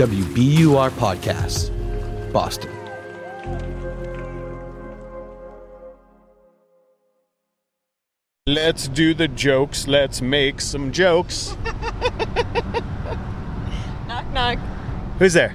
[0.00, 1.68] WBUR Podcasts,
[2.32, 2.70] Boston.
[8.46, 9.86] Let's do the jokes.
[9.86, 11.54] Let's make some jokes.
[14.08, 14.58] Knock, knock.
[15.18, 15.54] Who's there?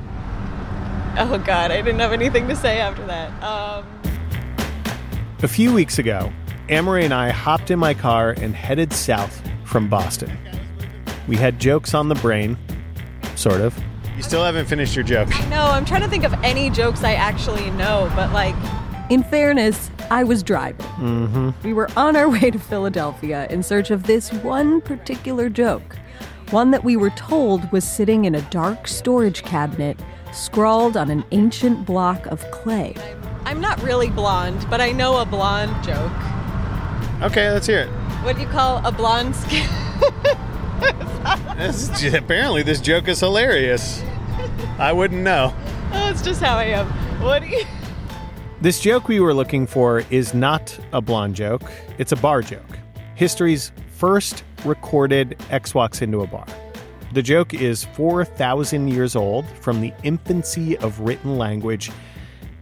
[1.18, 3.32] Oh, God, I didn't have anything to say after that.
[3.44, 3.84] Um,
[5.42, 6.32] A few weeks ago,
[6.70, 10.38] Amory and I hopped in my car and headed south from Boston.
[11.28, 12.60] We had jokes on the brain,
[13.36, 13.76] sort of.
[14.16, 15.30] You still haven't finished your joke.
[15.50, 18.56] no, I'm trying to think of any jokes I actually know, but like,
[19.10, 20.86] In fairness, I was driving.
[20.86, 21.50] Mm-hmm.
[21.64, 25.98] We were on our way to Philadelphia in search of this one particular joke.
[26.52, 30.00] One that we were told was sitting in a dark storage cabinet,
[30.32, 32.96] scrawled on an ancient block of clay.
[33.46, 36.12] I'm not really blonde, but I know a blonde joke.
[37.22, 37.90] Okay, let's hear it.
[38.24, 39.68] What do you call a blonde skin?
[41.58, 44.04] This is- apparently, this joke is hilarious.
[44.78, 45.54] I wouldn't know.
[45.94, 46.88] oh, it's just how I am.
[47.22, 47.64] What do you.
[48.62, 52.80] This joke we were looking for is not a blonde joke, it's a bar joke.
[53.16, 56.48] History's first recorded X walks into a bar.
[57.14, 61.92] The joke is 4,000 years old from the infancy of written language,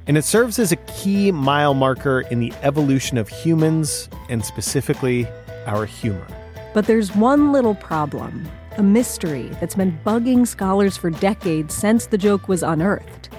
[0.08, 5.28] and it serves as a key mile marker in the evolution of humans and specifically
[5.68, 6.28] our humor.
[6.74, 12.18] But there's one little problem a mystery that's been bugging scholars for decades since the
[12.18, 13.30] joke was unearthed.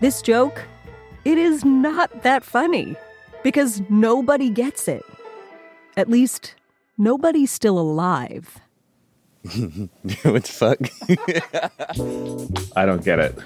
[0.00, 0.64] This joke,
[1.24, 2.96] it is not that funny
[3.44, 5.04] because nobody gets it.
[5.96, 6.54] At least,
[6.98, 8.58] nobody's still alive.
[9.42, 10.78] what the fuck?
[12.76, 13.38] I don't get it.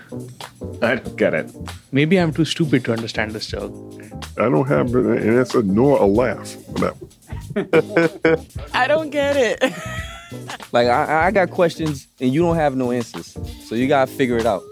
[0.83, 1.55] I don't get it.
[1.93, 3.73] Maybe I'm too stupid to understand this joke.
[4.39, 6.97] I don't have an answer nor a laugh for that.
[8.75, 9.63] I don't get it.
[10.73, 14.37] like I, I got questions and you don't have no answers, so you gotta figure
[14.39, 14.63] it out.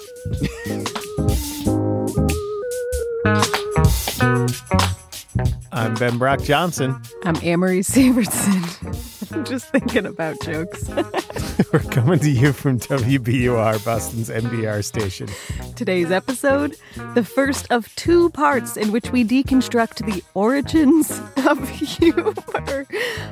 [5.71, 7.01] I'm Ben Brock Johnson.
[7.25, 9.19] I'm Amory Sivertson.
[9.45, 10.89] Just thinking about jokes.
[11.73, 15.29] We're coming to you from WBUR, Boston's NPR station.
[15.75, 16.77] Today's episode,
[17.15, 21.11] the first of two parts in which we deconstruct the origins
[21.49, 22.87] of humor.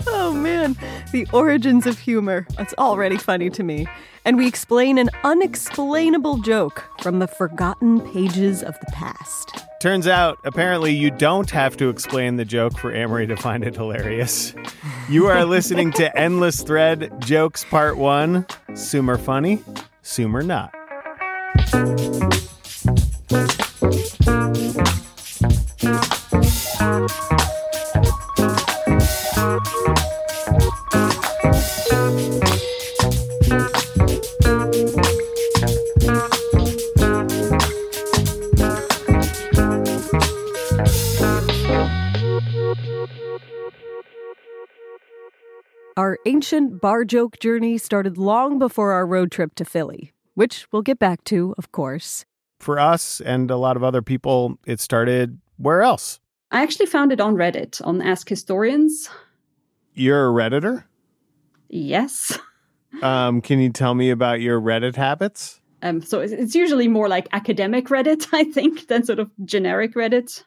[0.06, 0.76] Oh man,
[1.12, 2.46] the origins of humor.
[2.58, 3.86] It's already funny to me.
[4.24, 9.64] And we explain an unexplainable joke from the forgotten pages of the past.
[9.80, 13.74] Turns out, apparently, you don't have to explain the joke for Amory to find it
[13.74, 14.54] hilarious.
[15.08, 19.62] You are listening to Endless Thread Jokes Part 1 Sumer Funny,
[20.02, 20.72] Sumer Not.
[46.00, 50.80] Our ancient bar joke journey started long before our road trip to Philly, which we'll
[50.80, 52.24] get back to, of course.
[52.58, 56.18] For us and a lot of other people, it started where else?
[56.52, 59.10] I actually found it on Reddit on Ask Historians.
[59.92, 60.84] You're a Redditor?
[61.68, 62.38] Yes.
[63.02, 65.60] Um, can you tell me about your Reddit habits?
[65.82, 69.92] Um, so it's- it's usually more like academic Reddit, I think, than sort of generic
[69.94, 70.44] Reddit.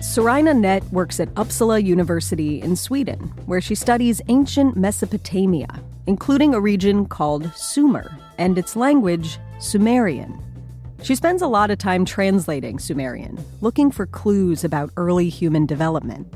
[0.00, 5.68] Sorina Net works at Uppsala University in Sweden, where she studies ancient Mesopotamia,
[6.06, 10.40] including a region called Sumer and its language, Sumerian.
[11.02, 16.32] She spends a lot of time translating Sumerian, looking for clues about early human development.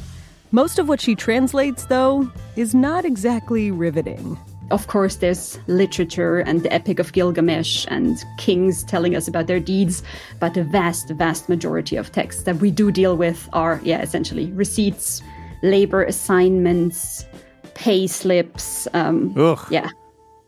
[0.50, 4.36] Most of what she translates, though, is not exactly riveting.
[4.70, 9.60] Of course, there's literature and the Epic of Gilgamesh and kings telling us about their
[9.60, 10.02] deeds,
[10.40, 14.50] but the vast, vast majority of texts that we do deal with are, yeah, essentially
[14.52, 15.22] receipts,
[15.62, 17.24] labor assignments,
[17.74, 18.88] pay slips.
[18.94, 19.60] Um, Ugh.
[19.70, 19.88] Yeah.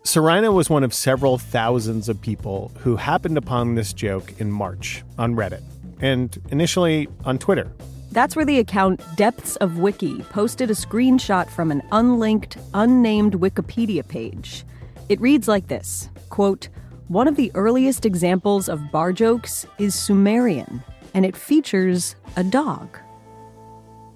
[0.04, 5.02] Serena was one of several thousands of people who happened upon this joke in March
[5.18, 5.62] on Reddit
[6.00, 7.72] and initially on Twitter.
[8.14, 14.06] That's where the account Depths of Wiki posted a screenshot from an unlinked, unnamed Wikipedia
[14.06, 14.64] page.
[15.08, 16.68] It reads like this quote,
[17.08, 20.80] One of the earliest examples of bar jokes is Sumerian,
[21.12, 22.96] and it features a dog.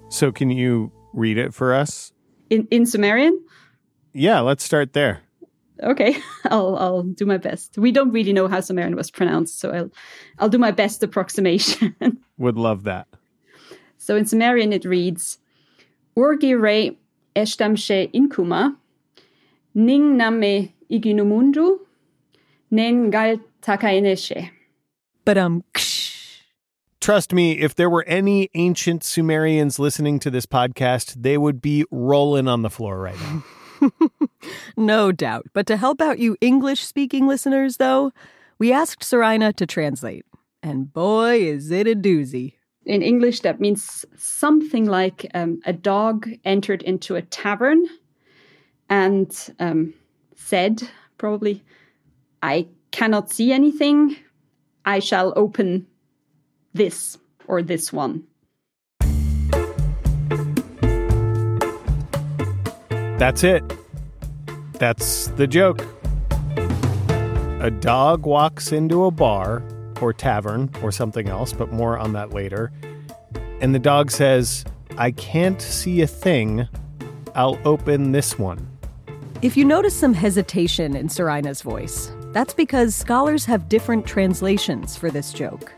[0.07, 2.13] So, can you read it for us?
[2.49, 3.37] In, in Sumerian?
[4.13, 5.23] Yeah, let's start there.
[5.83, 6.15] Okay,
[6.45, 7.77] I'll I'll do my best.
[7.77, 9.91] We don't really know how Sumerian was pronounced, so I'll
[10.39, 11.97] I'll do my best approximation.
[12.37, 13.05] Would love that.
[14.09, 15.37] So in Sumerian it reads
[16.17, 16.97] Urgi re
[17.35, 18.75] estamshe inkuma
[19.75, 21.77] ning name iginumundu
[22.71, 24.49] nen gal takaineshe.
[25.25, 25.63] But um
[26.99, 31.85] Trust me, if there were any ancient Sumerians listening to this podcast, they would be
[31.91, 33.91] rolling on the floor right now.
[34.75, 35.45] no doubt.
[35.53, 38.11] But to help out you English speaking listeners, though,
[38.57, 40.25] we asked Serena to translate.
[40.63, 42.55] And boy, is it a doozy.
[42.89, 47.85] In English, that means something like um, a dog entered into a tavern
[48.89, 49.93] and um,
[50.35, 50.81] said,
[51.19, 51.63] probably,
[52.41, 54.15] I cannot see anything.
[54.85, 55.85] I shall open
[56.73, 57.15] this
[57.45, 58.23] or this one.
[63.19, 63.61] That's it.
[64.79, 65.85] That's the joke.
[67.61, 69.61] A dog walks into a bar
[70.01, 72.71] or tavern or something else, but more on that later.
[73.61, 74.65] And the dog says,
[74.97, 76.67] I can't see a thing.
[77.35, 78.67] I'll open this one.
[79.41, 85.09] If you notice some hesitation in Serena's voice, that's because scholars have different translations for
[85.09, 85.73] this joke.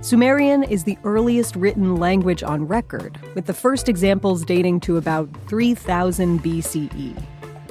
[0.00, 5.28] Sumerian is the earliest written language on record, with the first examples dating to about
[5.46, 7.22] 3000 BCE.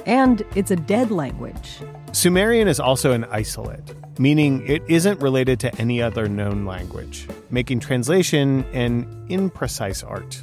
[0.06, 1.80] And it's a dead language.
[2.12, 7.80] Sumerian is also an isolate, meaning it isn't related to any other known language, making
[7.80, 10.38] translation an imprecise art.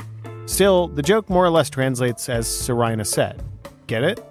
[0.47, 3.43] Still, the joke more or less translates as Serena said.
[3.85, 4.25] Get it?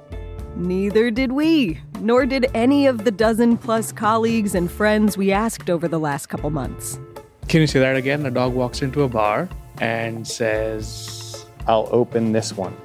[0.56, 5.70] Neither did we, nor did any of the dozen plus colleagues and friends we asked
[5.70, 6.99] over the last couple months.
[7.46, 8.26] Can you say that again?
[8.26, 9.49] A dog walks into a bar
[9.81, 12.76] and says, I'll open this one.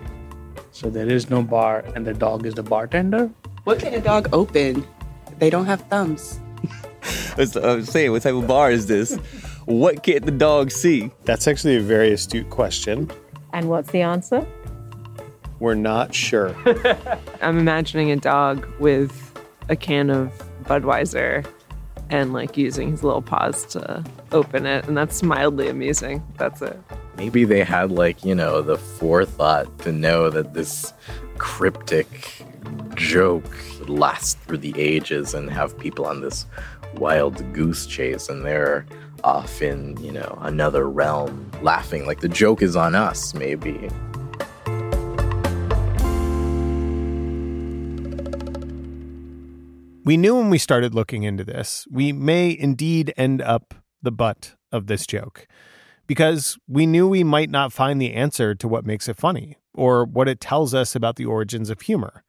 [0.71, 3.31] So there is no bar and the dog is the bartender?
[3.63, 4.85] What can a dog open?
[5.39, 6.41] They don't have thumbs.
[7.37, 9.15] I'm saying, what type of bar is this?
[9.65, 11.11] What can't the dog see?
[11.23, 13.09] That's actually a very astute question.
[13.53, 14.45] And what's the answer?
[15.59, 16.53] We're not sure.
[17.41, 19.31] I'm imagining a dog with
[19.69, 20.33] a can of
[20.63, 21.47] Budweiser
[22.09, 26.21] and like using his little paws to open it, and that's mildly amusing.
[26.37, 26.77] That's it.
[27.15, 30.91] Maybe they had like, you know, the forethought to know that this
[31.37, 32.43] cryptic
[32.95, 33.57] joke
[33.87, 36.45] last through the ages and have people on this
[36.95, 38.85] wild goose chase and they're
[39.23, 43.89] off in, you know, another realm laughing like the joke is on us, maybe.
[50.05, 54.55] We knew when we started looking into this, we may indeed end up the butt
[54.69, 55.47] of this joke
[56.07, 60.03] because we knew we might not find the answer to what makes it funny or
[60.03, 62.23] what it tells us about the origins of humor.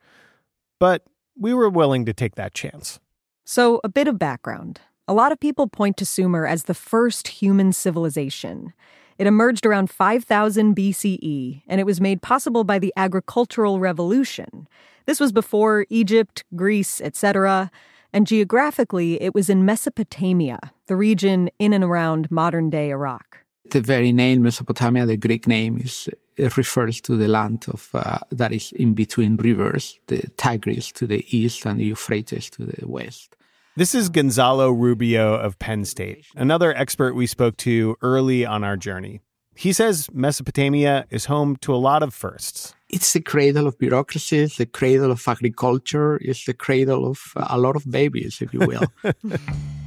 [0.79, 1.05] But
[1.39, 3.01] we were willing to take that chance.
[3.45, 4.81] So, a bit of background.
[5.07, 8.73] A lot of people point to Sumer as the first human civilization.
[9.19, 14.67] It emerged around 5000 BCE, and it was made possible by the agricultural revolution.
[15.07, 17.71] This was before Egypt, Greece, etc.
[18.13, 23.39] And geographically, it was in Mesopotamia, the region in and around modern day Iraq.
[23.71, 28.19] The very name Mesopotamia, the Greek name, is it refers to the land of uh,
[28.31, 32.87] that is in between rivers, the Tigris to the east and the Euphrates to the
[32.87, 33.37] west.
[33.77, 38.77] This is Gonzalo Rubio of Penn State, another expert we spoke to early on our
[38.77, 39.21] journey.
[39.57, 42.75] He says Mesopotamia is home to a lot of firsts.
[42.89, 47.77] It's the cradle of bureaucracies, the cradle of agriculture, it's the cradle of a lot
[47.77, 48.85] of babies, if you will.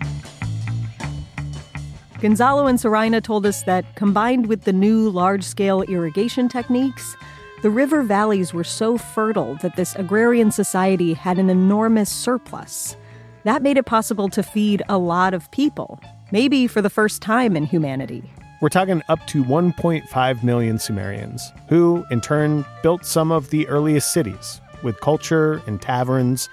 [2.19, 7.15] Gonzalo and Serena told us that combined with the new large scale irrigation techniques,
[7.61, 12.97] the river valleys were so fertile that this agrarian society had an enormous surplus.
[13.43, 17.55] That made it possible to feed a lot of people, maybe for the first time
[17.55, 18.31] in humanity.
[18.61, 24.11] We're talking up to 1.5 million Sumerians, who, in turn, built some of the earliest
[24.11, 26.49] cities, with culture and taverns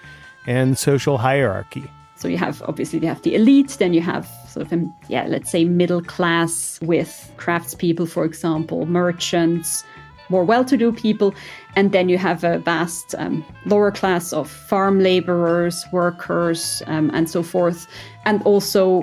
[0.47, 1.90] and social hierarchy.
[2.16, 5.50] So you have obviously you have the elite, then you have sort of yeah, let's
[5.50, 9.85] say middle class with craftspeople, for example, merchants,
[10.28, 11.35] more well-to-do people,
[11.76, 17.28] and then you have a vast um, lower class of farm laborers, workers, um, and
[17.28, 17.87] so forth,
[18.25, 19.02] and also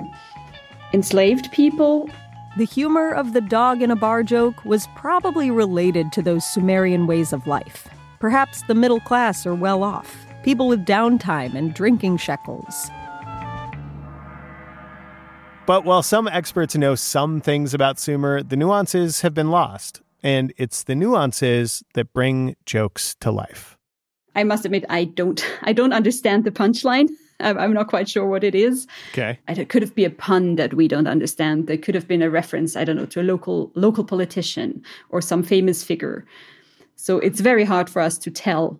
[0.92, 2.08] enslaved people.
[2.56, 7.06] The humor of the dog in a bar joke was probably related to those Sumerian
[7.06, 7.88] ways of life.
[8.18, 12.90] Perhaps the middle class are well off, people with downtime and drinking shekels.
[15.72, 20.02] But while some experts know some things about Sumer, the nuances have been lost.
[20.22, 23.78] And it's the nuances that bring jokes to life.
[24.36, 27.08] I must admit, I don't, I don't understand the punchline.
[27.40, 28.86] I'm not quite sure what it is.
[29.12, 29.38] Okay.
[29.48, 31.68] It could have been a pun that we don't understand.
[31.68, 35.22] There could have been a reference, I don't know, to a local local politician or
[35.22, 36.26] some famous figure.
[36.96, 38.78] So it's very hard for us to tell.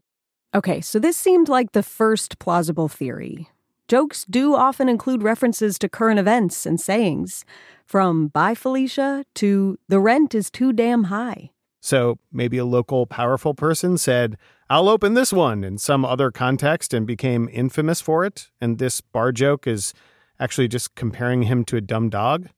[0.55, 3.49] Okay, so this seemed like the first plausible theory.
[3.93, 7.45] Jokes do often include references to current events and sayings,
[7.85, 11.51] from bye Felicia to the rent is too damn high.
[11.83, 14.39] So maybe a local powerful person said,
[14.71, 18.49] I'll open this one in some other context and became infamous for it.
[18.63, 19.93] And this bar joke is
[20.41, 22.49] actually just comparing him to a dumb dog?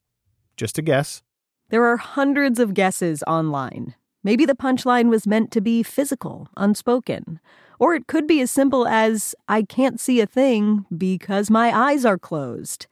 [0.57, 1.25] Just a guess.
[1.69, 3.97] There are hundreds of guesses online.
[4.23, 7.41] Maybe the punchline was meant to be physical, unspoken.
[7.85, 12.07] Or it could be as simple as, I can't see a thing because my eyes
[12.07, 12.87] are closed.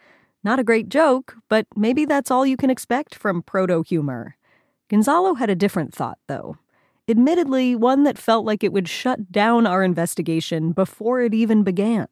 [0.44, 4.37] Not a great joke, but maybe that's all you can expect from proto humor.
[4.90, 6.58] Gonzalo had a different thought, though.
[7.08, 12.06] Admittedly, one that felt like it would shut down our investigation before it even began.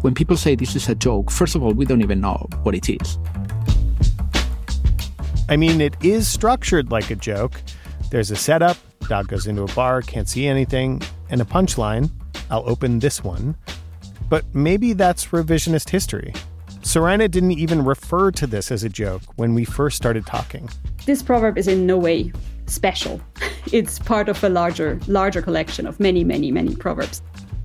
[0.00, 2.74] When people say this is a joke, first of all, we don't even know what
[2.74, 3.16] it is.
[5.48, 7.62] I mean, it is structured like a joke.
[8.10, 12.10] There's a setup, dog goes into a bar, can't see anything, and a punchline.
[12.50, 13.56] I'll open this one.
[14.28, 16.32] But maybe that's revisionist history.
[16.82, 20.68] Serena didn't even refer to this as a joke when we first started talking.
[21.04, 22.32] This proverb is in no way
[22.66, 23.20] special.
[23.72, 27.20] It's part of a larger, larger collection of many, many, many proverbs.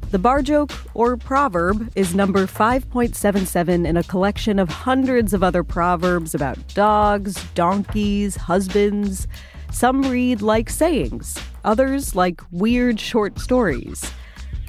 [0.10, 5.64] The bar joke, or proverb, is number 5.77 in a collection of hundreds of other
[5.64, 9.28] proverbs about dogs, donkeys, husbands.
[9.72, 14.12] Some read like sayings, others like weird short stories.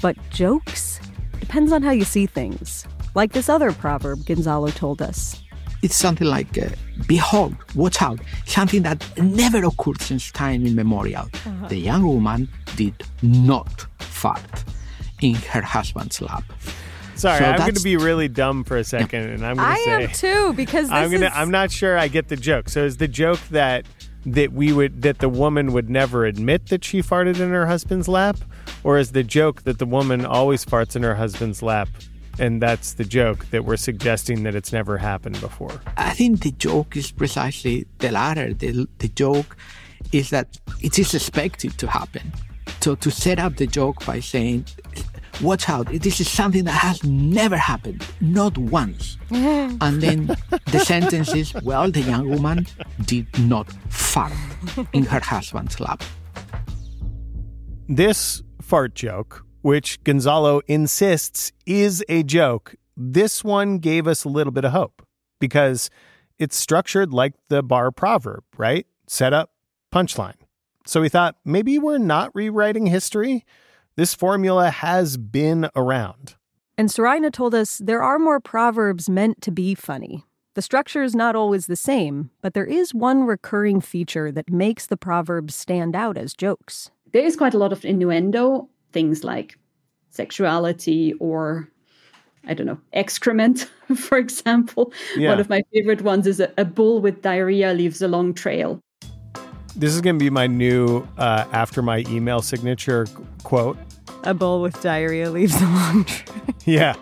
[0.01, 1.01] But jokes?
[1.41, 2.87] Depends on how you see things.
[3.15, 5.43] Like this other proverb Gonzalo told us.
[5.83, 6.69] It's something like, uh,
[7.09, 11.25] behold, watch out, something that never occurred since time immemorial.
[11.45, 11.69] Uh-huh.
[11.69, 14.65] The young woman did not fart
[15.21, 16.45] in her husband's lap.
[17.17, 19.83] Sorry, So I'm going to be really dumb for a second, and I'm going to
[19.83, 21.27] say I am too, because this I'm gonna.
[21.27, 22.69] is- I'm not sure I get the joke.
[22.69, 23.85] So is the joke that
[24.25, 28.09] that we would that the woman would never admit that she farted in her husband's
[28.09, 28.37] lap,
[28.85, 31.89] or is the joke that the woman always farts in her husband's lap,
[32.39, 35.81] and that's the joke that we're suggesting that it's never happened before?
[35.97, 38.55] I think the joke is precisely the latter.
[38.55, 39.57] The, the joke
[40.13, 42.33] is that it is expected to happen.
[42.81, 44.67] So to set up the joke by saying,
[45.41, 49.17] watch out, this is something that has never happened, not once.
[49.31, 50.37] And then
[50.67, 52.67] the sentence is, well, the young woman
[53.05, 54.33] did not fart
[54.93, 56.03] in her husband's lap.
[57.89, 64.53] This fart joke, which Gonzalo insists is a joke, this one gave us a little
[64.53, 65.07] bit of hope
[65.41, 65.91] because
[66.39, 68.87] it's structured like the bar proverb, right?
[69.07, 69.51] Set up,
[69.93, 70.37] punchline.
[70.87, 73.45] So we thought maybe we're not rewriting history.
[73.95, 76.37] This formula has been around.
[76.79, 80.25] And Soraina told us there are more proverbs meant to be funny.
[80.55, 84.87] The structure is not always the same, but there is one recurring feature that makes
[84.87, 86.91] the proverbs stand out as jokes.
[87.13, 89.59] There is quite a lot of innuendo, things like
[90.11, 91.69] sexuality or
[92.47, 94.93] I don't know, excrement, for example.
[95.17, 95.31] Yeah.
[95.31, 98.81] One of my favorite ones is a, a bull with diarrhea leaves a long trail.
[99.75, 103.07] This is going to be my new uh, after my email signature
[103.43, 103.79] quote.
[104.25, 106.45] A bowl with diarrhea leaves a long trail.
[106.65, 106.95] Yeah.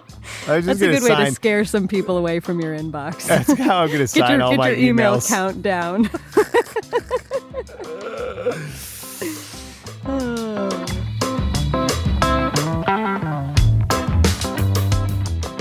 [0.46, 3.26] I was just That's a good way to scare some people away from your inbox.
[3.26, 5.28] That's how I'm gonna Get sign your- all get my your email emails.
[5.28, 6.08] count down.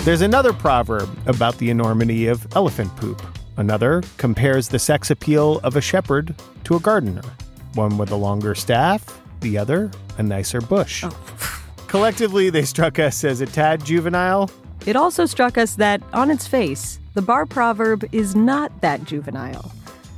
[0.05, 3.21] There's another proverb about the enormity of elephant poop.
[3.59, 7.21] Another compares the sex appeal of a shepherd to a gardener.
[7.73, 11.03] One with a longer staff, the other a nicer bush.
[11.05, 11.63] Oh.
[11.87, 14.49] Collectively, they struck us as a tad juvenile.
[14.85, 19.73] It also struck us that, on its face, the bar proverb is not that juvenile.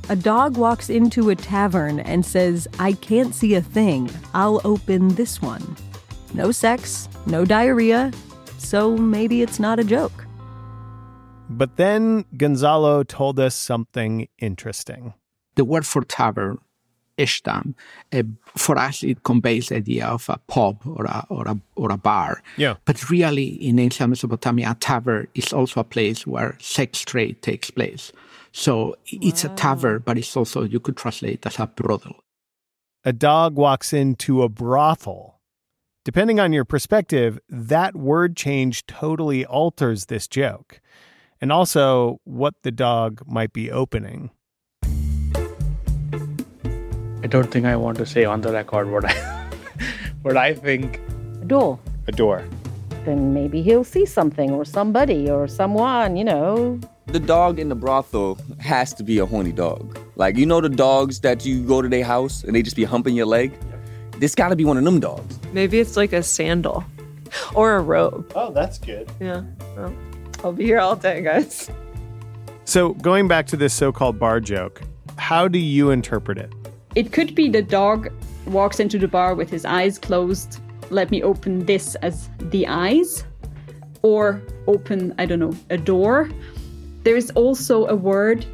[0.08, 4.08] A dog walks into a tavern and says, I can't see a thing.
[4.34, 5.76] I'll open this one.
[6.32, 8.12] No sex, no diarrhea,
[8.58, 10.26] so maybe it's not a joke.
[11.56, 15.14] But then Gonzalo told us something interesting.
[15.54, 16.58] The word for tavern,
[17.18, 17.74] ishtam,
[18.12, 18.22] uh,
[18.56, 21.98] for us it conveys the idea of a pub or a, or a, or a
[21.98, 22.42] bar.
[22.56, 22.76] Yeah.
[22.84, 27.70] But really, in ancient Mesopotamia, a tavern is also a place where sex trade takes
[27.70, 28.12] place.
[28.52, 32.16] So it's a tavern, but it's also, you could translate as a brothel.
[33.04, 35.40] A dog walks into a brothel.
[36.04, 40.80] Depending on your perspective, that word change totally alters this joke,
[41.42, 44.30] and also what the dog might be opening.
[47.22, 49.12] I don't think I want to say on the record what I
[50.22, 51.00] what I think.
[51.42, 51.78] A door.
[52.06, 52.44] A door.
[53.04, 56.78] Then maybe he'll see something or somebody or someone, you know.
[57.06, 59.98] The dog in the brothel has to be a horny dog.
[60.14, 62.84] Like you know the dogs that you go to their house and they just be
[62.84, 63.52] humping your leg.
[64.18, 65.40] This got to be one of them dogs.
[65.52, 66.84] Maybe it's like a sandal
[67.54, 68.30] or a robe.
[68.36, 69.10] Oh, that's good.
[69.18, 69.42] Yeah.
[69.76, 69.92] Well,
[70.44, 71.70] I'll be here all day, guys.
[72.64, 74.82] So, going back to this so called bar joke,
[75.16, 76.52] how do you interpret it?
[76.94, 78.12] It could be the dog
[78.46, 80.60] walks into the bar with his eyes closed.
[80.90, 83.24] Let me open this as the eyes.
[84.02, 86.28] Or open, I don't know, a door.
[87.04, 88.44] There is also a word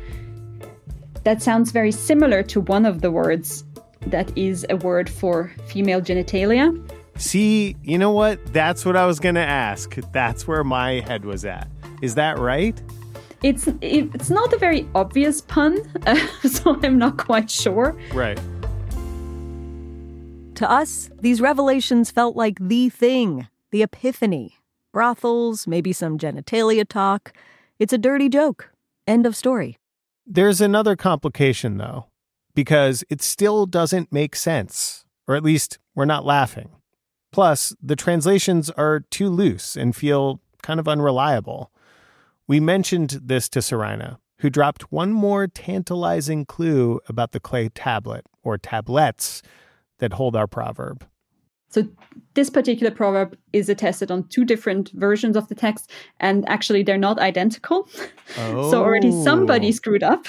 [1.25, 3.65] that sounds very similar to one of the words
[4.07, 6.79] that is a word for female genitalia.
[7.17, 8.53] See, you know what?
[8.53, 9.97] That's what I was going to ask.
[10.13, 11.69] That's where my head was at.
[12.03, 12.81] Is that right?
[13.43, 16.15] It's it's not a very obvious pun, uh,
[16.49, 17.97] so I'm not quite sure.
[18.13, 18.41] Right.
[20.57, 24.57] To us, these revelations felt like the thing, the epiphany.
[24.93, 27.33] Brothels, maybe some genitalia talk.
[27.79, 28.71] It's a dirty joke.
[29.07, 29.79] End of story.
[30.27, 32.07] There's another complication, though,
[32.55, 36.71] because it still doesn't make sense, or at least we're not laughing.
[37.31, 41.71] Plus, the translations are too loose and feel kind of unreliable.
[42.49, 48.25] We mentioned this to Serena, who dropped one more tantalizing clue about the clay tablet
[48.43, 49.43] or tablets
[49.99, 51.07] that hold our proverb.
[51.69, 51.87] So
[52.33, 56.97] this particular proverb is attested on two different versions of the text, and actually they're
[56.97, 57.87] not identical.
[58.39, 58.71] Oh.
[58.71, 60.27] so already somebody screwed up.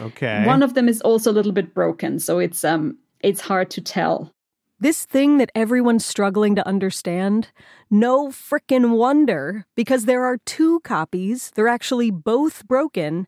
[0.00, 0.46] Okay.
[0.46, 3.82] One of them is also a little bit broken, so it's um it's hard to
[3.82, 4.32] tell.
[4.80, 7.48] This thing that everyone's struggling to understand,
[7.90, 13.26] no frickin' wonder, because there are two copies, they're actually both broken,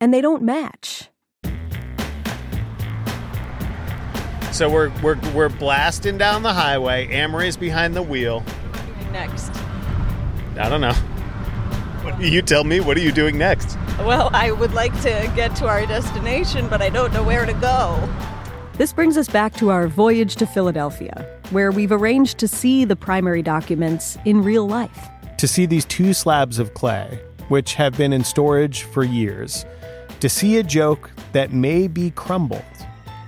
[0.00, 1.08] and they don't match.
[4.50, 7.06] So we're we're we're blasting down the highway.
[7.14, 8.42] Amory's behind the wheel.
[9.12, 9.54] Next.
[10.58, 10.94] I don't know.
[12.02, 12.80] What, you tell me.
[12.80, 13.76] What are you doing next?
[14.00, 17.52] Well, I would like to get to our destination, but I don't know where to
[17.52, 18.08] go.
[18.78, 22.94] This brings us back to our voyage to Philadelphia, where we've arranged to see the
[22.94, 25.08] primary documents in real life.
[25.38, 29.64] To see these two slabs of clay, which have been in storage for years.
[30.20, 32.62] To see a joke that may be crumbled,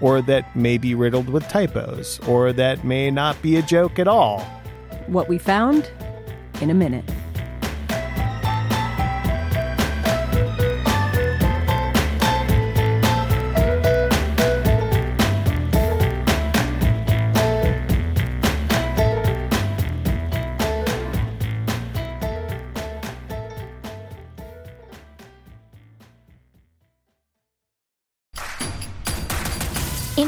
[0.00, 4.06] or that may be riddled with typos, or that may not be a joke at
[4.06, 4.42] all.
[5.08, 5.90] What we found
[6.60, 7.10] in a minute.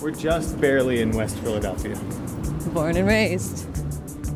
[0.00, 1.94] We're just barely in West Philadelphia.
[2.72, 3.66] Born and raised.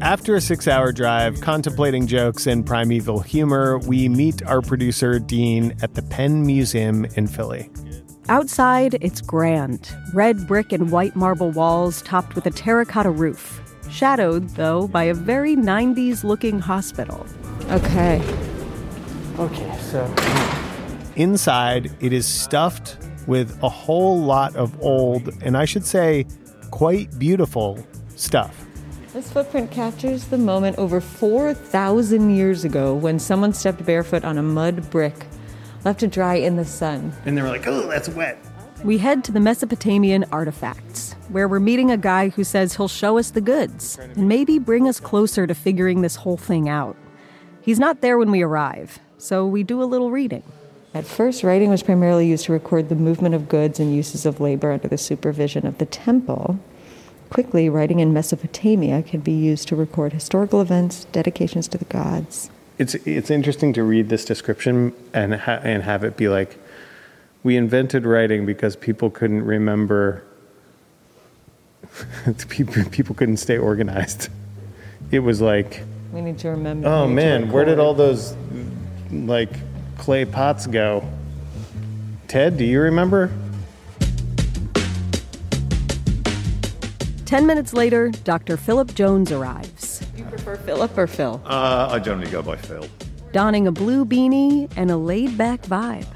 [0.02, 5.74] After a six hour drive, contemplating jokes and primeval humor, we meet our producer, Dean,
[5.80, 7.70] at the Penn Museum in Philly.
[8.28, 14.48] Outside, it's grand red brick and white marble walls topped with a terracotta roof, shadowed,
[14.50, 17.26] though, by a very 90s looking hospital.
[17.70, 18.22] Okay.
[19.38, 20.14] Okay, so.
[21.16, 26.26] Inside, it is stuffed with a whole lot of old, and I should say,
[26.70, 27.84] quite beautiful
[28.16, 28.66] stuff.
[29.12, 34.42] This footprint captures the moment over 4,000 years ago when someone stepped barefoot on a
[34.42, 35.26] mud brick,
[35.84, 37.12] left to dry in the sun.
[37.24, 38.38] And they were like, oh, that's wet.
[38.82, 43.16] We head to the Mesopotamian artifacts, where we're meeting a guy who says he'll show
[43.16, 46.96] us the goods and maybe bring us closer to figuring this whole thing out.
[47.62, 50.42] He's not there when we arrive, so we do a little reading.
[50.94, 54.38] At first, writing was primarily used to record the movement of goods and uses of
[54.40, 56.60] labor under the supervision of the temple.
[57.30, 62.48] Quickly, writing in Mesopotamia can be used to record historical events, dedications to the gods.
[62.78, 66.58] It's it's interesting to read this description and ha- and have it be like,
[67.42, 70.22] we invented writing because people couldn't remember.
[72.48, 74.28] people people couldn't stay organized.
[75.10, 76.86] It was like, We need to remember.
[76.88, 78.36] oh we need to man, where did all those
[79.10, 79.50] like
[80.04, 81.02] clay pots go?
[82.28, 83.30] Ted, do you remember?
[87.24, 88.58] Ten minutes later, Dr.
[88.58, 91.40] Philip Jones arrives, You prefer Philip or Phil?
[91.46, 92.86] Uh, I generally go by Phil.
[93.32, 96.06] donning a blue beanie and a laid back vibe.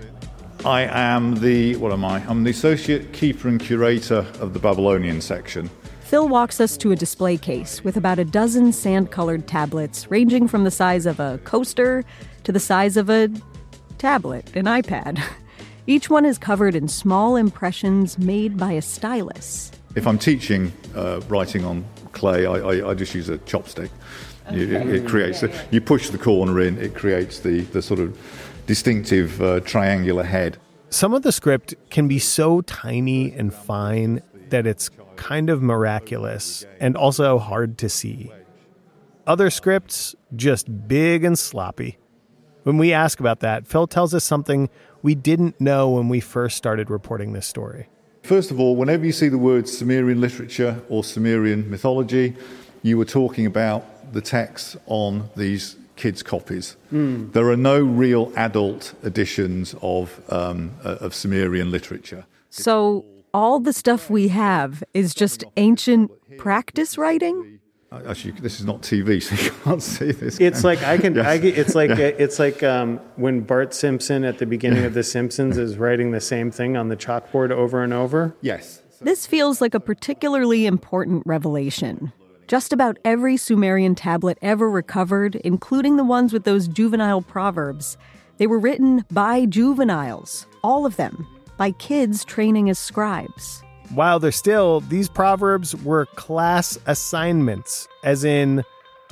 [0.67, 2.23] I am the, what am I?
[2.29, 5.71] I'm the associate keeper and curator of the Babylonian section.
[6.03, 10.47] Phil walks us to a display case with about a dozen sand colored tablets, ranging
[10.47, 12.05] from the size of a coaster
[12.45, 13.31] to the size of a
[13.99, 15.23] tablet, an iPad.
[15.87, 19.71] Each one is covered in small impressions made by a stylus.
[19.95, 23.91] If I'm teaching uh, writing on clay, I, I, I just use a chopstick.
[24.53, 28.01] You- It, it creates, the, you push the corner in, it creates the, the sort
[28.01, 28.17] of
[28.67, 30.59] distinctive uh, triangular head.
[30.91, 36.65] Some of the script can be so tiny and fine that it's kind of miraculous
[36.81, 38.31] and also hard to see.
[39.27, 41.99] Other scripts, just big and sloppy.
[42.65, 44.69] When we ask about that, Phil tells us something
[45.03, 47.89] we didn't know when we first started reporting this story.
[48.23, 52.37] First of all, whenever you see the words Sumerian literature or Sumerian mythology,
[52.83, 56.77] you were talking about the texts on these kids' copies.
[56.93, 57.33] Mm.
[57.33, 62.25] There are no real adult editions of, um, uh, of Sumerian literature.
[62.51, 67.61] So, all the stuff we have is just ancient practice writing?
[67.91, 70.39] Uh, Actually, this is not TV, so you can't see this.
[70.41, 71.15] It's like I can.
[71.15, 71.27] Yes.
[71.27, 75.03] I get, it's like it's like um, when Bart Simpson at the beginning of The
[75.03, 78.37] Simpsons is writing the same thing on the chalkboard over and over.
[78.43, 78.83] Yes.
[79.01, 82.13] This feels like a particularly important revelation.
[82.47, 87.97] Just about every Sumerian tablet ever recovered, including the ones with those juvenile proverbs,
[88.39, 93.63] they were written by juveniles, all of them, by kids training as scribes.
[93.95, 98.65] While they're still, these proverbs were class assignments, as in,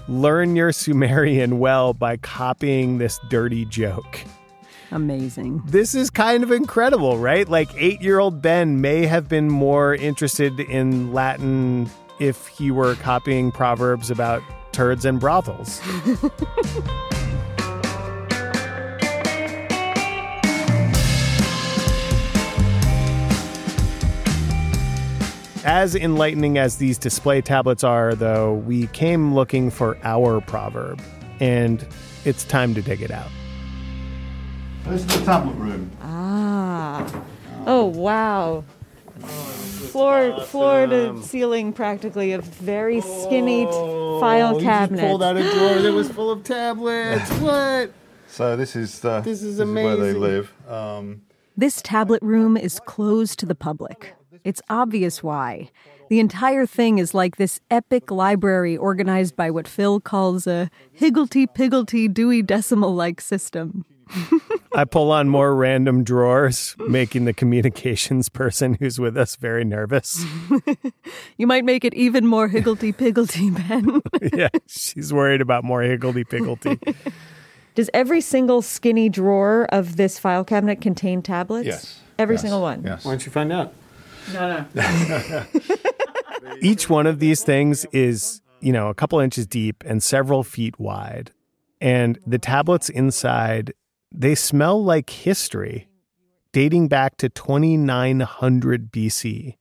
[0.07, 4.21] learn your Sumerian well by copying this dirty joke.
[4.91, 5.63] Amazing.
[5.67, 7.49] This is kind of incredible, right?
[7.49, 12.95] Like, eight year old Ben may have been more interested in Latin if he were
[12.97, 15.81] copying proverbs about turds and brothels.
[25.67, 31.03] As enlightening as these display tablets are, though, we came looking for our proverb,
[31.41, 31.85] and
[32.25, 33.29] it's time to dig it out.
[34.85, 35.91] This is the tablet room.
[36.03, 37.05] Ah.
[37.67, 38.63] Oh, wow.
[39.91, 45.01] Floor, floor to ceiling, practically a very skinny t- file cabinet.
[45.01, 47.29] pulled out a drawer that was full of tablets.
[47.41, 47.91] What?
[48.29, 50.53] So this is the, This is where they live.
[50.69, 51.23] Um,
[51.57, 54.15] This tablet room is closed to the public.
[54.47, 55.71] It's obvious why.
[56.09, 61.49] The entire thing is like this epic library organized by what Phil calls a higgledy
[61.49, 63.85] piggledy Dewey Decimal like system.
[64.73, 70.25] I pull on more random drawers, making the communications person who's with us very nervous.
[71.39, 74.01] You might make it even more higgledy piggledy, Ben.
[74.33, 76.79] yeah, she's worried about more higgledy piggledy.
[77.75, 81.67] Does every single skinny drawer of this file cabinet contain tablets?
[81.67, 82.01] Yes.
[82.19, 82.43] Every Yes.
[82.43, 82.83] single one?
[82.85, 83.05] Yes.
[83.05, 83.75] Why don't you find out?
[84.33, 85.45] No, no.
[86.61, 90.79] Each one of these things is, you know, a couple inches deep and several feet
[90.79, 91.33] wide.
[91.81, 93.73] And the tablets inside,
[94.11, 95.89] they smell like history,
[96.53, 99.57] dating back to 2900 BC.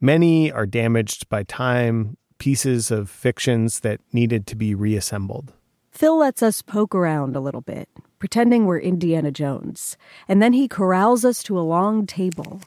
[0.00, 5.52] Many are damaged by time, pieces of fictions that needed to be reassembled.
[5.90, 10.66] Phil lets us poke around a little bit, pretending we're Indiana Jones, and then he
[10.66, 12.60] corrals us to a long table.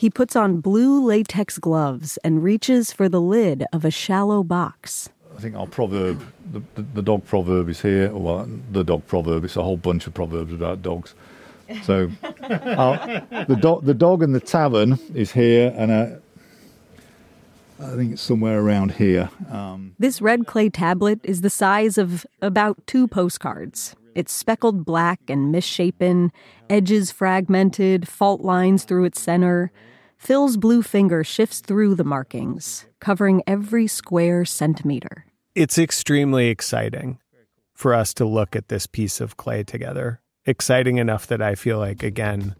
[0.00, 5.10] He puts on blue latex gloves and reaches for the lid of a shallow box.
[5.36, 8.10] I think our proverb, the, the, the dog proverb is here.
[8.10, 11.14] Well, the dog proverb, it's a whole bunch of proverbs about dogs.
[11.82, 12.10] So
[12.42, 12.96] our,
[13.46, 16.06] the, dog, the dog and the tavern is here, and uh,
[17.78, 19.28] I think it's somewhere around here.
[19.50, 23.96] Um, This red clay tablet is the size of about two postcards.
[24.14, 26.32] It's speckled black and misshapen,
[26.68, 29.70] edges fragmented, fault lines through its center.
[30.16, 35.26] Phil's blue finger shifts through the markings, covering every square centimeter.
[35.54, 37.18] It's extremely exciting
[37.74, 40.20] for us to look at this piece of clay together.
[40.44, 42.54] Exciting enough that I feel like, again,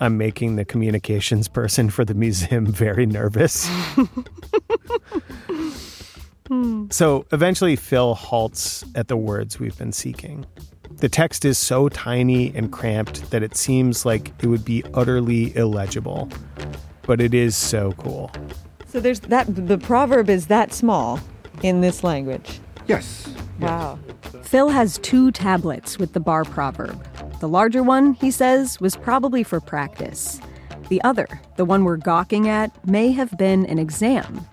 [0.00, 3.68] I'm making the communications person for the museum very nervous.
[6.90, 10.44] So eventually, Phil halts at the words we've been seeking.
[10.90, 15.54] The text is so tiny and cramped that it seems like it would be utterly
[15.56, 16.30] illegible,
[17.02, 18.30] but it is so cool.
[18.86, 21.20] So there's that, the proverb is that small
[21.62, 22.60] in this language.
[22.86, 23.28] Yes.
[23.60, 23.98] Wow.
[24.42, 27.04] Phil has two tablets with the bar proverb.
[27.40, 30.40] The larger one, he says, was probably for practice.
[30.88, 34.46] The other, the one we're gawking at, may have been an exam.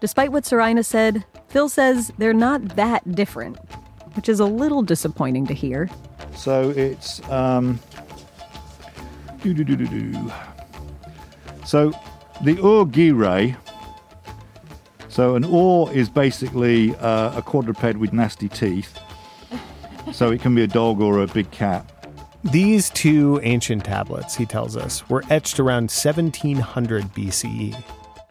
[0.00, 3.58] Despite what Serena said, Phil says they're not that different,
[4.14, 5.88] which is a little disappointing to hear.
[6.34, 7.80] So it's um,
[9.42, 10.32] doo-doo-doo-doo-doo.
[11.64, 11.92] so
[12.42, 13.56] the ur gire.
[15.08, 18.98] So an ur is basically uh, a quadruped with nasty teeth.
[20.12, 21.84] So it can be a dog or a big cat.
[22.44, 27.82] These two ancient tablets, he tells us, were etched around 1700 BCE.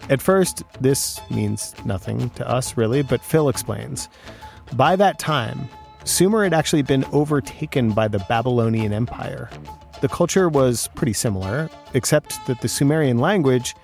[0.10, 4.08] At first, this means nothing to us, really, but Phil explains.
[4.74, 5.70] By that time,
[6.04, 9.50] Sumer had actually been overtaken by the Babylonian Empire.
[10.02, 13.76] The culture was pretty similar, except that the Sumerian language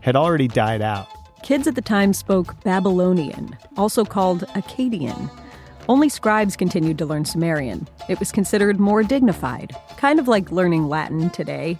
[0.00, 1.08] had already died out.
[1.42, 5.30] Kids at the time spoke Babylonian, also called Akkadian.
[5.88, 7.88] Only scribes continued to learn Sumerian.
[8.08, 11.78] It was considered more dignified, kind of like learning Latin today.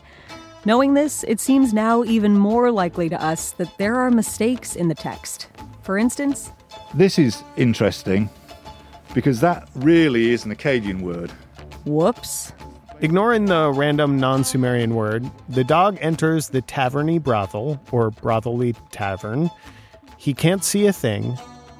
[0.65, 4.89] Knowing this, it seems now even more likely to us that there are mistakes in
[4.89, 5.49] the text.
[5.83, 6.51] For instance,
[6.95, 8.29] This is interesting
[9.15, 11.31] because that really is an Akkadian word.
[11.85, 12.53] whoops.
[13.01, 19.51] Ignoring the random non Sumerian word, the dog enters the taverny brothel, or brothelly tavern.
[20.19, 21.37] He can't see a thing.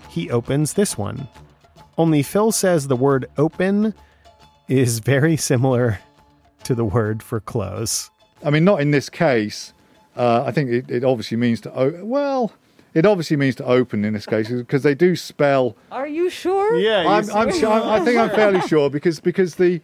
[0.09, 1.29] He opens this one.
[1.97, 3.95] Only Phil says the word open
[4.67, 6.01] is very similar
[6.65, 8.11] to the word for close.
[8.45, 9.73] I mean, not in this case.
[10.17, 11.73] Uh, I think it, it obviously means to.
[11.73, 12.53] O- well,
[12.95, 15.77] it obviously means to open in this case because they do spell.
[15.91, 16.77] Are you sure?
[16.77, 17.71] Yeah, I'm, I'm sure.
[17.71, 19.81] I think I'm fairly sure because because the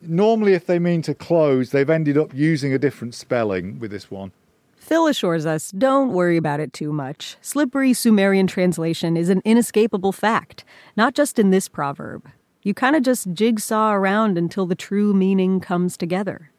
[0.00, 4.10] normally if they mean to close, they've ended up using a different spelling with this
[4.10, 4.32] one.
[4.76, 7.36] Phil assures us don't worry about it too much.
[7.42, 10.64] Slippery Sumerian translation is an inescapable fact,
[10.96, 12.30] not just in this proverb.
[12.62, 16.50] You kind of just jigsaw around until the true meaning comes together.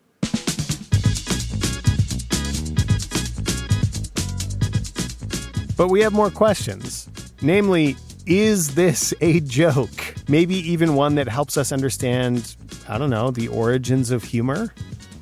[5.79, 7.07] But we have more questions.
[7.41, 10.13] Namely, is this a joke?
[10.27, 12.57] Maybe even one that helps us understand,
[12.89, 14.73] I don't know, the origins of humor?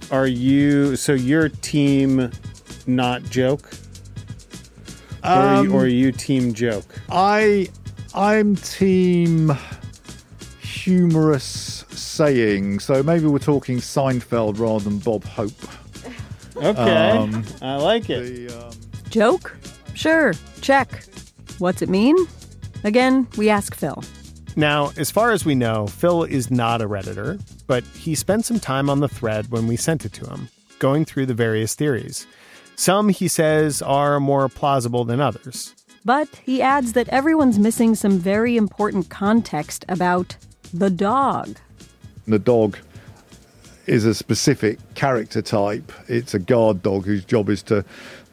[0.10, 2.32] Are you, so your team
[2.88, 3.70] not joke?
[5.24, 6.86] or, are you, Um, or are you team joke?
[7.08, 7.68] I
[8.16, 9.56] I'm team
[10.60, 12.80] humorous saying.
[12.80, 15.52] So maybe we're talking Seinfeld rather than Bob Hope.
[16.56, 17.12] Okay.
[17.12, 18.52] Um, I like it.
[19.12, 19.56] Joke?
[19.98, 20.32] Sure,
[20.62, 21.06] check.
[21.58, 22.16] What's it mean?
[22.84, 24.04] Again, we ask Phil.
[24.56, 28.60] Now, as far as we know, Phil is not a Redditor, but he spent some
[28.60, 32.28] time on the thread when we sent it to him, going through the various theories.
[32.76, 35.74] Some, he says, are more plausible than others.
[36.06, 40.38] But he adds that everyone's missing some very important context about
[40.72, 41.58] the dog.
[42.28, 42.78] The dog
[43.88, 45.92] is a specific character type.
[46.08, 47.84] It's a guard dog whose job is to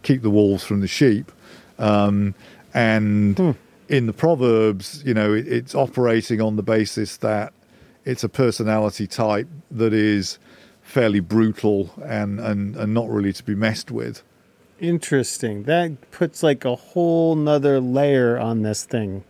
[0.02, 1.32] keep the wolves from the sheep.
[1.78, 2.34] Um,
[2.72, 3.56] and
[3.88, 7.52] in the Proverbs, you know, it, it's operating on the basis that
[8.04, 10.38] it's a personality type that is
[10.82, 14.22] fairly brutal and, and, and not really to be messed with.
[14.78, 15.64] Interesting.
[15.64, 19.24] That puts like a whole nother layer on this thing.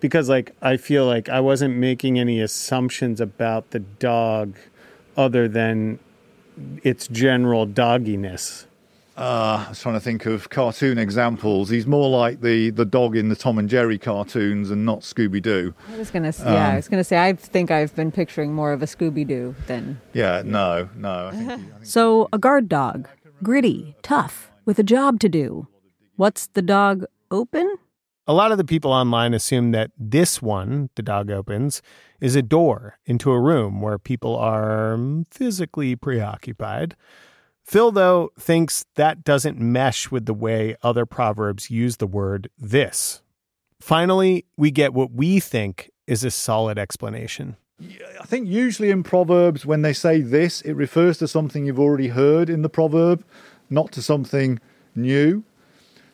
[0.00, 4.56] Because like I feel like I wasn't making any assumptions about the dog
[5.16, 5.98] other than
[6.82, 8.66] its general dogginess.
[9.16, 11.70] Uh, I was trying to think of cartoon examples.
[11.70, 15.40] He's more like the, the dog in the Tom and Jerry cartoons and not Scooby
[15.40, 15.72] Doo.
[15.90, 17.18] I was gonna, yeah, Um, I was gonna say.
[17.18, 20.00] I think I've been picturing more of a Scooby Doo than.
[20.12, 21.28] Yeah, no, no.
[21.28, 23.08] I think So, a guard dog,
[23.42, 25.66] gritty, tough, with a job to do.
[26.16, 27.76] What's the dog open?
[28.26, 31.80] A lot of the people online assume that this one, the dog opens,
[32.20, 36.96] is a door into a room where people are mm, physically preoccupied.
[37.66, 43.22] Phil, though, thinks that doesn't mesh with the way other proverbs use the word this.
[43.80, 47.56] Finally, we get what we think is a solid explanation.
[48.20, 52.08] I think usually in Proverbs, when they say this, it refers to something you've already
[52.08, 53.24] heard in the proverb,
[53.68, 54.60] not to something
[54.94, 55.42] new.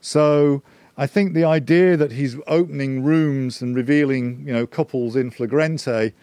[0.01, 0.62] So
[0.97, 6.15] I think the idea that he's opening rooms and revealing, you know, couples in flagrante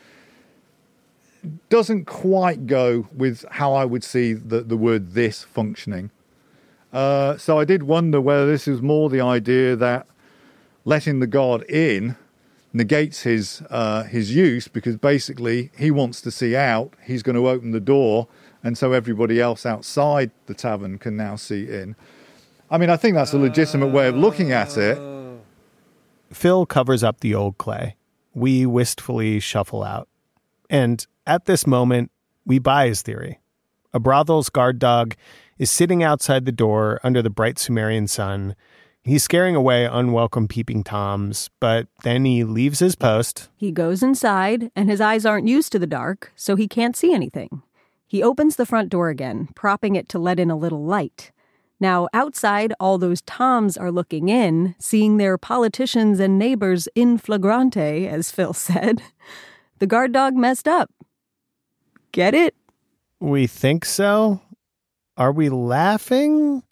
[1.70, 6.12] doesn't quite go with how I would see the, the word this functioning.
[6.92, 10.08] Uh, so I did wonder whether this is more the idea that
[10.86, 12.16] letting the God in
[12.74, 16.94] negates his uh, his use because basically he wants to see out.
[17.04, 18.28] He's going to open the door,
[18.64, 21.96] and so everybody else outside the tavern can now see in.
[22.72, 24.98] I mean, I think that's a legitimate way of looking at it.
[26.32, 27.96] Phil covers up the old clay.
[28.36, 30.08] We wistfully shuffle out.
[30.70, 32.12] And at this moment,
[32.44, 33.40] we buy his theory.
[33.94, 35.16] A brothel's guard dog
[35.60, 38.56] is sitting outside the door under the bright Sumerian sun.
[39.04, 43.50] He's scaring away unwelcome peeping toms, but then he leaves his post.
[43.56, 47.14] He goes inside, and his eyes aren't used to the dark, so he can't see
[47.14, 47.62] anything.
[48.08, 51.32] He opens the front door again, propping it to let in a little light.
[51.80, 58.08] Now, outside, all those Toms are looking in, seeing their politicians and neighbors in flagrante,
[58.08, 59.04] as Phil said.
[59.78, 60.90] The guard dog messed up.
[62.12, 62.56] Get it?
[63.20, 64.42] We think so?
[65.18, 66.64] Are we laughing?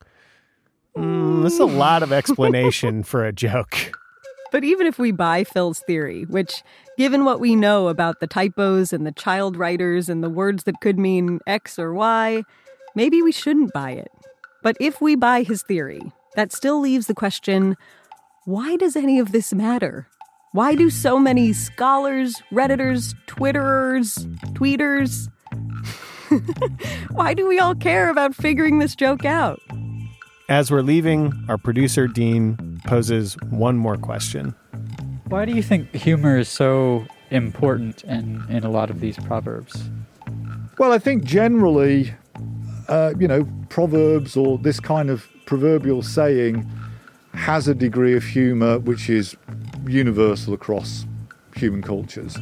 [0.96, 3.92] Mm, this is a lot of explanation for a joke.
[4.52, 6.64] But even if we buy Phil's theory, which,
[6.98, 10.80] given what we know about the typos and the child writers and the words that
[10.82, 12.44] could mean X or Y,
[12.96, 14.12] maybe we shouldn't buy it.
[14.64, 16.02] But if we buy his theory,
[16.36, 17.76] that still leaves the question
[18.46, 20.08] why does any of this matter?
[20.58, 25.30] Why do so many scholars, Redditors, Twitterers, tweeters?
[27.12, 29.62] why do we all care about figuring this joke out?
[30.50, 34.56] As we're leaving, our producer, Dean, poses one more question.
[35.28, 39.92] Why do you think humor is so important in, in a lot of these proverbs?
[40.80, 42.16] Well, I think generally,
[42.88, 46.68] uh, you know, proverbs or this kind of proverbial saying
[47.36, 49.36] has a degree of humour which is
[49.86, 51.06] universal across
[51.56, 52.38] human cultures.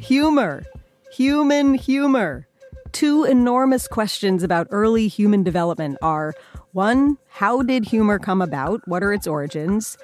[0.00, 0.64] Humor.
[1.12, 2.46] Human humor.
[2.92, 6.34] Two enormous questions about early human development are
[6.72, 8.86] one, how did humor come about?
[8.86, 9.98] What are its origins?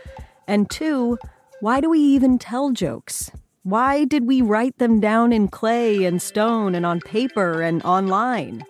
[0.47, 1.19] And two,
[1.61, 3.31] why do we even tell jokes?
[3.63, 8.65] Why did we write them down in clay and stone and on paper and online?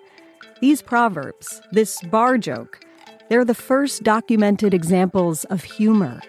[0.60, 2.80] These proverbs, this bar joke,
[3.28, 6.20] they're the first documented examples of humor.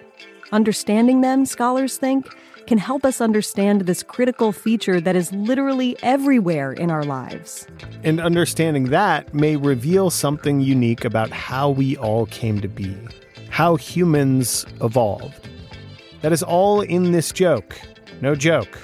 [0.52, 2.28] Understanding them, scholars think,
[2.68, 7.68] can help us understand this critical feature that is literally everywhere in our lives.
[8.04, 12.96] And understanding that may reveal something unique about how we all came to be,
[13.50, 15.48] how humans evolved.
[16.22, 17.80] That is all in this joke.
[18.22, 18.80] No joke.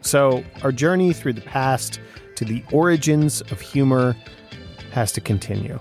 [0.00, 2.00] So, our journey through the past
[2.36, 4.16] to the origins of humor
[4.92, 5.78] has to continue.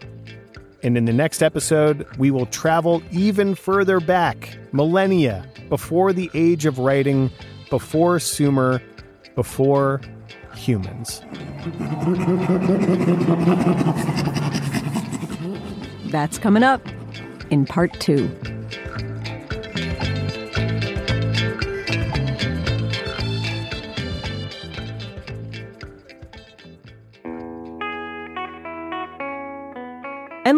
[0.82, 6.66] And in the next episode, we will travel even further back, millennia, before the age
[6.66, 7.32] of writing,
[7.70, 8.82] before Sumer,
[9.36, 10.00] before
[10.56, 11.22] humans.
[16.12, 16.82] That's coming up
[17.50, 18.30] in part two.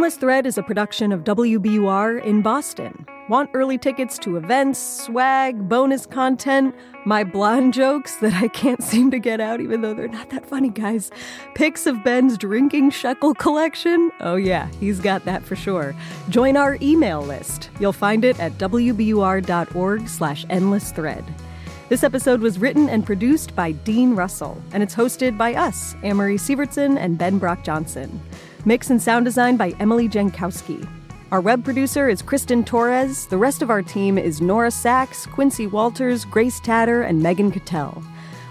[0.02, 3.06] Endless Thread is a production of WBUR in Boston.
[3.30, 6.74] Want early tickets to events, swag, bonus content,
[7.06, 10.47] my blonde jokes that I can't seem to get out even though they're not that
[10.47, 11.12] funny, guys?
[11.54, 14.10] Pics of Ben's drinking shekel collection?
[14.22, 15.93] Oh yeah, he's got that for sure.
[16.30, 17.70] Join our email list.
[17.80, 21.24] You'll find it at wbur.org slash endless thread.
[21.89, 26.38] This episode was written and produced by Dean Russell, and it's hosted by us, Amory
[26.38, 28.20] Sivertson and Ben Brock Johnson.
[28.64, 30.88] Mix and sound design by Emily Jankowski.
[31.32, 33.26] Our web producer is Kristen Torres.
[33.26, 38.03] The rest of our team is Nora Sachs, Quincy Walters, Grace Tatter, and Megan Cattell.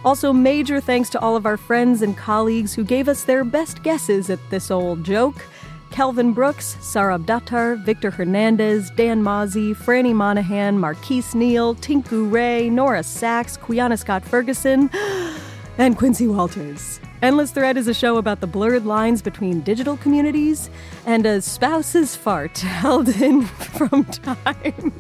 [0.05, 3.85] Also, major thanks to all of our friends and colleagues who gave us their best
[3.85, 5.47] guesses at this old joke.
[5.93, 13.05] Kelvin Brooks, Sarab Dattar, Victor Hernandez, Dan Mozzie, Franny Monahan, Marquise Neal, Tinku Ray, Nora
[13.05, 14.91] Sachs, Quiana Scott Ferguson,
[15.79, 17.01] and Quincy Walters.
[17.23, 20.71] Endless Thread is a show about the blurred lines between digital communities
[21.07, 24.93] and a spouse's fart held in from time.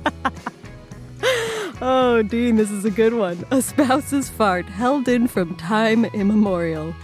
[1.83, 3.45] oh, Dean, this is a good one.
[3.51, 6.95] A spouse's fart held in from time immemorial.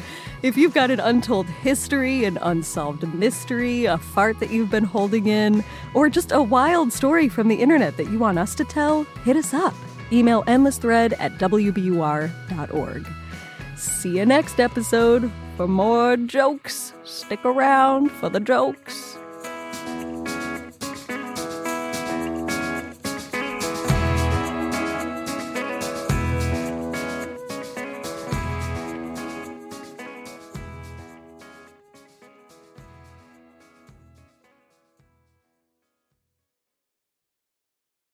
[0.43, 5.27] If you've got an untold history, an unsolved mystery, a fart that you've been holding
[5.27, 5.65] in,
[5.95, 9.37] or just a wild story from the internet that you want us to tell, hit
[9.37, 9.75] us up.
[10.13, 13.07] Email endlessthread at wbur.org.
[13.77, 16.95] See you next episode for more jokes.
[17.05, 19.19] Stick around for the jokes.